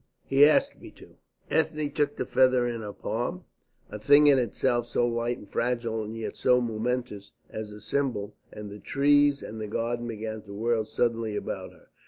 "He 0.25 0.47
asked 0.47 0.81
me 0.81 0.89
to." 0.97 1.17
Ethne 1.51 1.91
took 1.91 2.15
the 2.15 2.25
feather 2.25 2.65
in 2.67 2.81
her 2.81 2.91
palm, 2.91 3.45
a 3.91 3.99
thing 3.99 4.25
in 4.25 4.39
itself 4.39 4.87
so 4.87 5.05
light 5.07 5.37
and 5.37 5.47
fragile 5.47 6.03
and 6.03 6.17
yet 6.17 6.35
so 6.35 6.59
momentous 6.59 7.29
as 7.51 7.71
a 7.71 7.79
symbol, 7.79 8.33
and 8.51 8.71
the 8.71 8.79
trees 8.79 9.43
and 9.43 9.61
the 9.61 9.67
garden 9.67 10.07
began 10.07 10.41
to 10.41 10.53
whirl 10.55 10.85
suddenly 10.85 11.35
about 11.35 11.71
her. 11.73 11.89